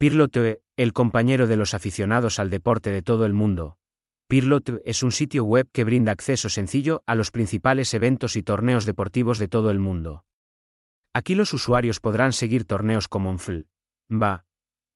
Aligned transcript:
Pirlote, 0.00 0.62
el 0.78 0.94
compañero 0.94 1.46
de 1.46 1.58
los 1.58 1.74
aficionados 1.74 2.38
al 2.38 2.48
deporte 2.48 2.88
de 2.88 3.02
todo 3.02 3.26
el 3.26 3.34
mundo. 3.34 3.76
Pirlote 4.28 4.80
es 4.86 5.02
un 5.02 5.12
sitio 5.12 5.44
web 5.44 5.68
que 5.72 5.84
brinda 5.84 6.10
acceso 6.10 6.48
sencillo 6.48 7.02
a 7.04 7.14
los 7.14 7.30
principales 7.30 7.92
eventos 7.92 8.34
y 8.34 8.42
torneos 8.42 8.86
deportivos 8.86 9.38
de 9.38 9.48
todo 9.48 9.70
el 9.70 9.78
mundo. 9.78 10.24
Aquí 11.12 11.34
los 11.34 11.52
usuarios 11.52 12.00
podrán 12.00 12.32
seguir 12.32 12.64
torneos 12.64 13.08
como 13.08 13.34
FL, 13.34 13.66
Va, 14.10 14.46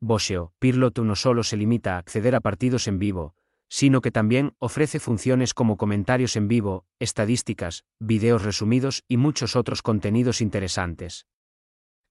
Boxeo. 0.01 0.55
Pirlote 0.59 1.03
no 1.03 1.17
solo 1.17 1.43
se 1.43 1.59
limita 1.59 1.97
a 1.97 1.99
acceder 1.99 2.35
a 2.35 2.41
partidos 2.41 2.89
en 2.89 2.99
vivo, 2.99 3.35
sino 3.69 4.01
que 4.01 4.11
también 4.11 4.55
ofrece 4.59 5.01
funciones 5.01 5.53
como 5.53 5.77
comentarios 5.77 6.35
en 6.35 6.49
vivo, 6.49 6.87
estadísticas, 6.99 7.85
videos 7.99 8.43
resumidos 8.43 9.05
y 9.07 9.19
muchos 9.19 9.55
otros 9.55 9.83
contenidos 9.83 10.41
interesantes. 10.41 11.27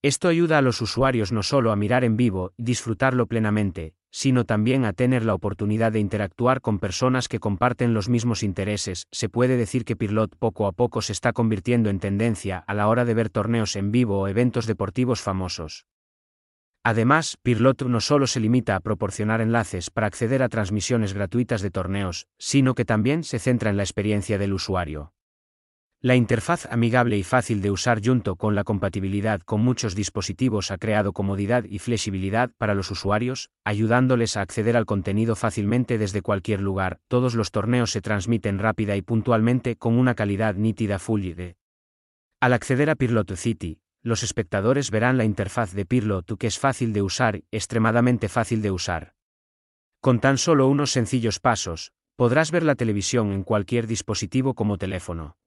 Esto 0.04 0.28
ayuda 0.28 0.58
a 0.58 0.62
los 0.62 0.82
usuarios 0.82 1.32
no 1.32 1.44
solo 1.44 1.72
a 1.72 1.78
mirar 1.78 2.04
en 2.04 2.18
vivo 2.18 2.52
y 2.58 2.64
disfrutarlo 2.64 3.26
plenamente, 3.26 3.94
sino 4.12 4.44
también 4.44 4.84
a 4.84 4.91
tener 4.91 5.23
la 5.23 5.34
oportunidad 5.34 5.94
de 5.94 6.00
interactuar 6.00 6.60
con 6.60 6.80
personas 6.80 7.30
que 7.30 7.40
comparten 7.40 7.94
los 7.94 8.10
mismos 8.10 8.44
intereses. 8.44 9.08
Se 9.13 9.30
puede 9.30 9.55
decir 9.55 9.86
que 9.86 9.96
Pirlot 9.96 10.36
poco 10.38 10.68
a 10.68 10.74
poco 10.74 11.02
se 11.02 11.13
está 11.13 11.32
convirtiendo 11.32 11.90
en 11.90 12.02
tendencia 12.02 12.58
a 12.68 12.74
la 12.74 12.90
hora 12.90 13.05
de 13.05 13.13
ver 13.13 13.30
torneos 13.30 13.77
en 13.77 13.91
vivo 13.91 14.20
o 14.20 14.27
eventos 14.27 14.68
deportivos 14.68 15.22
famosos. 15.22 15.86
Además, 16.84 17.38
Pirlot 17.41 17.84
no 17.84 18.02
solo 18.02 18.27
se 18.27 18.41
limita 18.41 18.76
a 18.76 18.82
proporcionar 18.82 19.40
enlaces 19.40 19.90
para 19.90 20.08
acceder 20.08 20.44
a 20.44 20.49
transmisiones 20.49 21.13
gratuitas 21.13 21.62
de 21.62 21.72
torneos, 21.72 22.27
sino 22.38 22.76
que 22.76 22.84
también 22.84 23.24
se 23.24 23.40
centra 23.40 23.70
en 23.70 23.77
la 23.77 23.84
experiencia 23.84 24.38
del 24.38 24.52
usuario. 24.52 25.12
La 26.05 26.17
interfaz 26.17 26.66
amigable 26.70 27.17
y 27.17 27.23
fácil 27.23 27.62
de 27.62 27.71
usar 27.71 28.02
junto 28.03 28.35
con 28.35 28.55
la 28.55 28.66
compatibilidad 28.66 29.39
con 29.39 29.62
muchos 29.62 29.95
dispositivos 29.95 30.70
ha 30.70 30.77
creado 30.77 31.13
comodidad 31.13 31.63
y 31.63 31.79
flexibilidad 31.79 32.52
para 32.57 32.76
los 32.76 32.91
usuarios, 32.91 33.52
ayudándoles 33.63 34.35
a 34.35 34.41
acceder 34.41 34.76
al 34.76 34.85
contenido 34.85 35.38
fácilmente 35.38 35.98
desde 35.98 36.21
cualquier 36.21 36.59
lugar. 36.59 36.99
Todos 37.07 37.35
los 37.35 37.51
torneos 37.51 37.91
se 37.91 38.01
transmiten 38.01 38.60
rápida 38.60 38.98
y 38.98 39.01
puntualmente 39.01 39.77
con 39.77 39.98
una 39.98 40.13
calidad 40.13 40.55
nítida 40.55 40.99
Full 40.99 41.21
HD. 41.21 41.55
Al 42.41 42.51
acceder 42.51 42.90
a 42.90 42.95
Pirlotu 42.95 43.38
City, 43.38 43.79
los 44.01 44.23
espectadores 44.23 44.91
verán 44.91 45.17
la 45.17 45.23
interfaz 45.23 45.71
de 45.71 45.85
Pirlotu 45.85 46.35
que 46.35 46.48
es 46.48 46.60
fácil 46.60 46.91
de 46.91 47.01
usar, 47.01 47.43
extremadamente 47.49 48.27
fácil 48.27 48.62
de 48.62 48.71
usar. 48.71 49.13
Con 50.01 50.20
tan 50.20 50.38
solo 50.38 50.67
unos 50.67 50.91
sencillos 50.91 51.40
pasos, 51.40 51.93
podrás 52.17 52.51
ver 52.51 52.63
la 52.63 52.76
televisión 52.76 53.32
en 53.32 53.43
cualquier 53.43 53.88
dispositivo 53.88 54.54
como 54.54 54.77
teléfono 54.77 55.38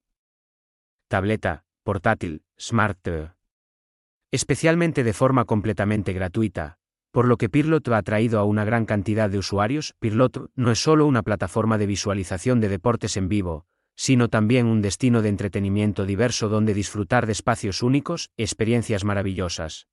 tableta, 1.09 1.65
portátil, 1.85 2.43
Smart. 2.59 3.07
Especialmente 4.33 5.05
de 5.05 5.13
forma 5.13 5.45
completamente 5.45 6.13
gratuita, 6.13 6.79
por 7.13 7.27
lo 7.27 7.37
que 7.37 7.49
Pirlot 7.49 7.89
ha 7.89 7.99
atraído 7.99 8.41
a 8.41 8.45
una 8.45 8.65
gran 8.65 8.87
cantidad 8.87 9.31
de 9.31 9.39
usuarios, 9.39 9.95
Pirlot 10.01 10.51
no 10.57 10.71
es 10.73 10.81
solo 10.81 11.07
una 11.07 11.23
plataforma 11.23 11.79
de 11.79 11.87
visualización 11.87 12.61
de 12.61 12.69
deportes 12.69 13.17
en 13.17 13.29
vivo, 13.29 13.67
sino 13.95 14.29
también 14.29 14.67
un 14.67 14.83
destino 14.83 15.23
de 15.23 15.29
entretenimiento 15.29 16.05
diverso 16.05 16.49
donde 16.49 16.75
disfrutar 16.75 17.27
de 17.27 17.33
espacios 17.33 17.83
únicos, 17.83 18.31
experiencias 18.37 19.05
maravillosas. 19.05 19.87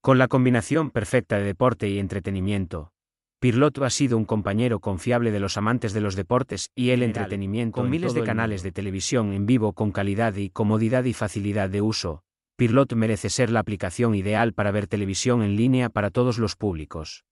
Con 0.00 0.18
la 0.18 0.28
combinación 0.28 0.90
perfecta 0.90 1.38
de 1.38 1.44
deporte 1.44 1.88
y 1.88 1.98
entretenimiento, 1.98 2.92
Pirloto 3.40 3.84
ha 3.84 3.90
sido 3.90 4.16
un 4.16 4.24
compañero 4.24 4.80
confiable 4.80 5.30
de 5.30 5.40
los 5.40 5.56
amantes 5.56 5.92
de 5.92 6.00
los 6.00 6.16
deportes 6.16 6.70
y 6.74 6.90
el 6.90 7.02
entretenimiento 7.02 7.80
con 7.80 7.90
miles 7.90 8.14
de 8.14 8.24
canales 8.24 8.62
de 8.62 8.72
televisión 8.72 9.32
en 9.32 9.46
vivo 9.46 9.72
con 9.72 9.92
calidad 9.92 10.34
y 10.36 10.50
comodidad 10.50 11.04
y 11.04 11.12
facilidad 11.12 11.68
de 11.68 11.82
uso. 11.82 12.22
Pirlot 12.56 12.92
merece 12.94 13.30
ser 13.30 13.50
la 13.50 13.60
aplicación 13.60 14.14
ideal 14.14 14.52
para 14.52 14.70
ver 14.70 14.86
televisión 14.86 15.42
en 15.42 15.56
línea 15.56 15.90
para 15.90 16.10
todos 16.10 16.38
los 16.38 16.56
públicos. 16.56 17.24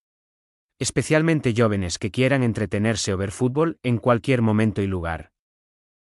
Especialmente 0.78 1.54
jóvenes 1.56 1.98
que 1.98 2.10
quieran 2.10 2.42
entretenerse 2.42 3.14
o 3.14 3.16
ver 3.16 3.30
fútbol 3.30 3.78
en 3.82 3.98
cualquier 3.98 4.42
momento 4.42 4.82
y 4.82 4.86
lugar. 4.86 5.31